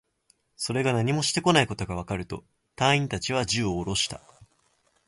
[0.55, 2.43] それが何もしてこないことがわかると、
[2.75, 4.19] 隊員達は銃をおろした